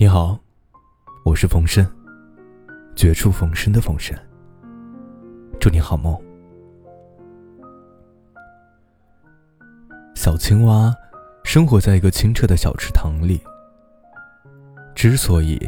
[0.00, 0.38] 你好，
[1.26, 1.86] 我是冯生，
[2.96, 4.18] 绝处逢生的冯生。
[5.60, 6.18] 祝你好梦。
[10.14, 10.90] 小青蛙
[11.44, 13.42] 生活在一个清澈的小池塘里。
[14.94, 15.60] 之所以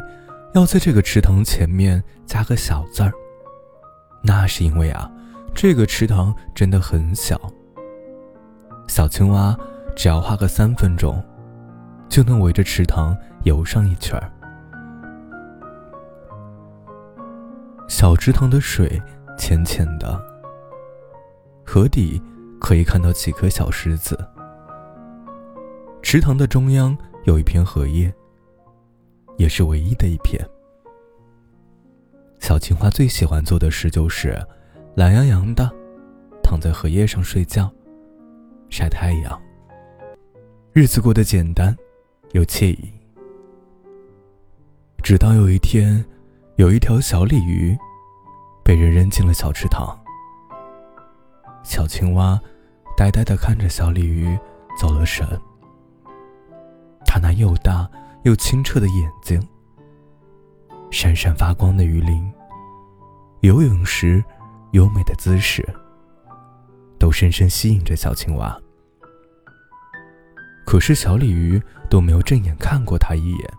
[0.55, 3.13] 要在这个池塘前面加个小字儿，
[4.23, 5.13] 那是因为啊，
[5.55, 7.39] 这个池塘真的很小。
[8.89, 9.55] 小青蛙
[9.95, 11.23] 只要花个三分钟，
[12.13, 13.17] 就能围着池塘。
[13.45, 14.31] 游上一圈儿，
[17.89, 19.03] 小池塘的水
[19.37, 20.23] 浅浅的，
[21.67, 22.23] 河底
[22.61, 24.17] 可以看到几颗小石子。
[26.03, 28.15] 池塘的中央有一片荷叶，
[29.39, 30.41] 也是唯一的一片。
[32.39, 34.39] 小青蛙最喜欢做的事就是
[34.95, 35.69] 懒洋洋的
[36.45, 37.69] 躺在荷叶上睡觉、
[38.71, 39.43] 晒太阳，
[40.73, 41.77] 日子过得简单
[42.33, 42.93] 又惬意。
[45.03, 46.05] 直到有一天，
[46.57, 47.77] 有一条小鲤鱼
[48.65, 49.99] 被人扔进了小池塘。
[51.63, 52.41] 小青蛙
[52.97, 54.39] 呆呆地看着小鲤鱼
[54.79, 55.27] 走了神。
[57.05, 57.89] 它那又大
[58.25, 59.41] 又清澈的眼睛，
[60.91, 62.33] 闪闪发光的鱼鳞，
[63.41, 64.25] 游泳时
[64.71, 65.63] 优美的姿势，
[66.99, 68.59] 都深深吸引着小青蛙。
[70.73, 73.53] 可是小鲤鱼都没有正眼看过它一眼。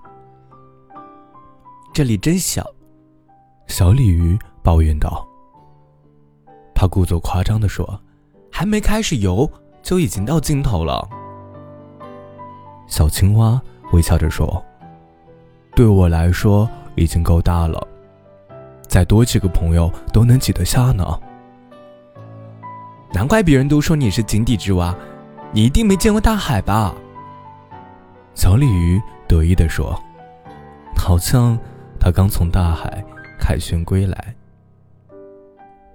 [1.93, 2.65] 这里真小，
[3.67, 5.23] 小鲤鱼抱怨道。
[6.73, 8.01] 他故作夸张的说
[8.51, 9.47] ：“还没开始游，
[9.83, 11.07] 就已经到尽头了。”
[12.89, 13.61] 小青蛙
[13.91, 14.65] 微笑着说
[15.75, 17.87] ：“对我来说已经够大了，
[18.87, 21.05] 再多几个朋友都能挤得下呢。”
[23.13, 24.97] 难怪别人都说你是井底之蛙，
[25.53, 26.93] 你一定没见过大海吧？
[28.33, 29.97] 小鲤鱼得意的说
[30.97, 31.57] ：“好像。”
[31.99, 33.01] 他刚从大海
[33.39, 34.35] 凯旋归来。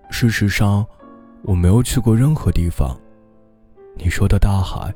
[0.08, 0.86] 事实上，
[1.42, 2.98] 我没有去过任何地方。
[3.94, 4.90] 你说的大海，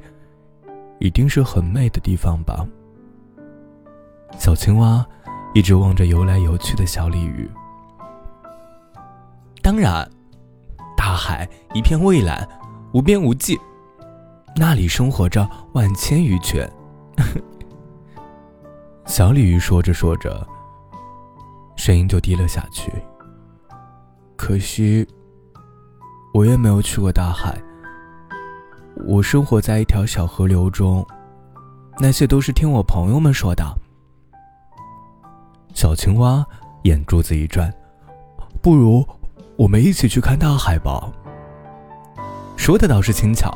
[1.01, 2.67] 一定是很美的地方吧？
[4.39, 5.05] 小青蛙
[5.53, 7.47] 一直望着游来游去的小鲤鱼。
[9.61, 10.09] 当然，
[10.97, 12.49] 大海一片蔚蓝，
[12.95, 13.61] 无边无际，
[14.57, 16.67] 那里生活着万千鱼群。
[19.07, 20.47] 小鲤鱼说着说着。
[21.75, 22.93] 声音就低了下去。
[24.37, 25.07] 可惜，
[26.33, 27.61] 我也没有去过大海。
[29.07, 31.05] 我生活在一条小河流中，
[31.99, 33.65] 那些都是听我朋友们说的。
[35.75, 36.47] 小青蛙
[36.85, 37.73] 眼珠子一转，
[38.61, 39.05] 不如
[39.57, 41.11] 我们一起去看大海吧。
[42.57, 43.53] 说的倒是轻巧，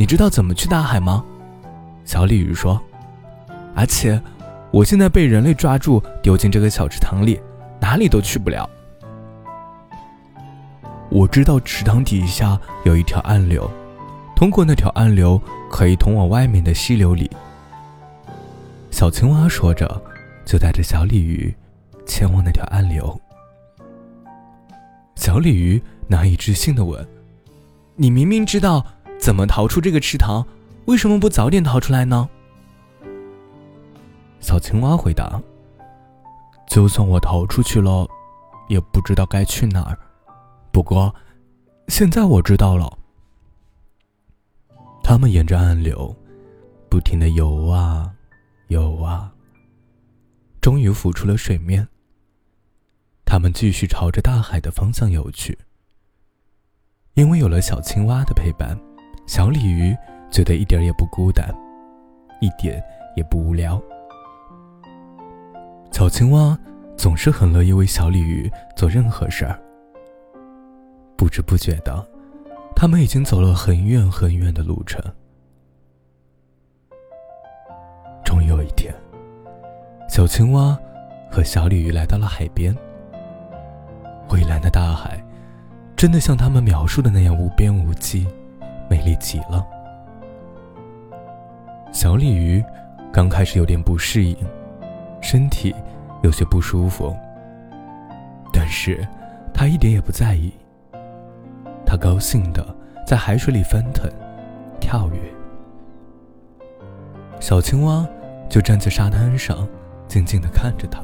[0.00, 1.22] 你知道怎么去大海吗？
[2.06, 2.80] 小鲤鱼说。
[3.74, 4.18] 而且，
[4.70, 7.38] 我现在被人类抓住，丢进这个小池塘里。
[7.78, 8.66] 哪里都去不了。
[11.10, 13.70] 我知道池塘底下有一条暗流，
[14.34, 15.38] 通过那条暗流
[15.70, 17.30] 可以通往外面的溪流里。
[18.90, 20.02] 小青蛙说着，
[20.46, 21.54] 就带着小鲤鱼
[22.06, 23.20] 前往那条暗流。
[25.16, 27.06] 小鲤鱼难以置信的问
[27.96, 28.82] ：“你明明知道
[29.20, 30.46] 怎么逃出这个池塘，
[30.86, 32.28] 为什么不早点逃出来呢？”
[34.40, 35.40] 小青蛙回答。
[36.66, 38.06] 就算我逃出去了，
[38.68, 39.98] 也不知道该去哪儿。
[40.70, 41.12] 不过，
[41.88, 42.96] 现在我知道了。
[45.02, 46.14] 他们沿着暗流，
[46.88, 48.14] 不停的游啊，
[48.68, 49.32] 游啊，
[50.60, 51.88] 终于浮出了水面。
[53.24, 55.58] 他们继续朝着大海的方向游去。
[57.14, 58.78] 因为有了小青蛙的陪伴，
[59.30, 59.96] 小鲤鱼
[60.28, 61.48] 觉得一点也不孤单，
[62.40, 62.82] 一点
[63.14, 63.80] 也不无聊。
[65.92, 66.58] 小青蛙
[66.96, 69.56] 总是很乐意为小鲤鱼做任何事儿。
[71.16, 72.04] 不知不觉的，
[72.74, 75.00] 他们已经走了很远很远的路程。
[78.24, 78.92] 终于有一天，
[80.08, 80.76] 小青蛙
[81.30, 82.76] 和小鲤鱼来到了海边。
[84.26, 85.24] 蔚蓝的大海，
[85.94, 88.26] 真的像他们描述的那样无边无际，
[88.90, 89.64] 美丽极了。
[91.92, 92.62] 小鲤鱼
[93.12, 94.36] 刚开始有点不适应，
[95.22, 95.74] 身体。
[96.22, 97.16] 有些不舒服，
[98.52, 99.08] 但是
[99.54, 100.52] 它一点也不在意。
[101.86, 102.76] 它高兴的
[103.06, 104.06] 在海水里翻腾、
[104.78, 105.18] 跳跃。
[107.40, 108.06] 小青蛙
[108.50, 109.66] 就站在沙滩上，
[110.08, 111.00] 静静的看着它。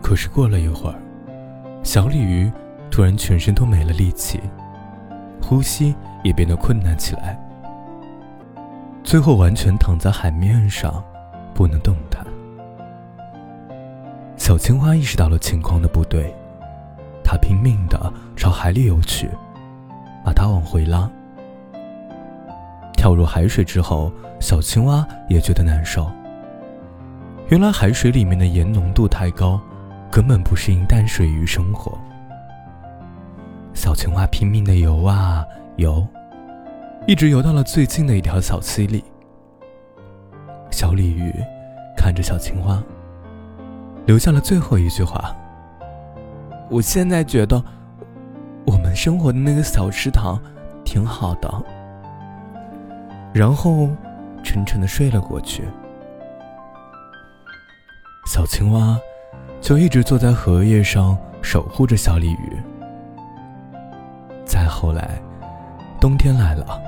[0.00, 0.98] 可是过了一会儿，
[1.82, 2.50] 小鲤鱼
[2.92, 4.38] 突然全身都没了力气，
[5.42, 5.92] 呼吸
[6.22, 7.36] 也变得困难起来，
[9.02, 11.02] 最后完全躺在海面上。
[11.54, 12.24] 不能动弹。
[14.38, 16.34] 小青蛙意识到了情况的不对，
[17.22, 19.28] 它拼命的朝海里游去，
[20.24, 21.08] 把它往回拉。
[22.94, 24.10] 跳入海水之后，
[24.40, 26.10] 小青蛙也觉得难受。
[27.48, 29.60] 原来海水里面的盐浓度太高，
[30.10, 31.96] 根本不适应淡水鱼生活。
[33.74, 35.44] 小青蛙拼命的游啊
[35.76, 36.06] 游，
[37.06, 39.02] 一直游到了最近的一条小溪里。
[40.70, 41.32] 小鲤鱼
[41.96, 42.82] 看着小青蛙，
[44.06, 45.34] 留下了最后一句话
[46.70, 47.62] ：“我现在觉得，
[48.66, 50.40] 我们生活的那个小池塘
[50.84, 51.50] 挺好的。”
[53.32, 53.88] 然后
[54.42, 55.64] 沉沉的睡了过去。
[58.26, 58.98] 小青蛙
[59.60, 62.62] 就一直坐在荷叶上守护着小鲤鱼。
[64.52, 65.18] 再后来，
[65.98, 66.78] 冬天来了，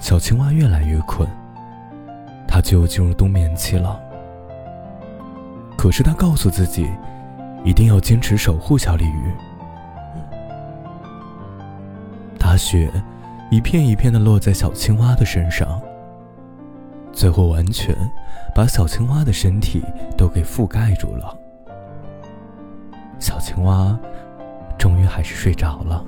[0.00, 1.24] 小青蛙越来越困，
[2.44, 4.00] 它就进入冬眠期了。
[5.78, 6.90] 可是它告诉自己，
[7.64, 9.32] 一定要坚持守护小鲤鱼。
[12.36, 12.90] 大雪
[13.48, 15.80] 一片一片的落在小青蛙的身上，
[17.12, 17.94] 最后完全
[18.56, 19.84] 把小青蛙的身体
[20.18, 21.32] 都给覆盖住了。
[23.20, 23.96] 小青蛙
[24.76, 26.04] 终于还是睡着了。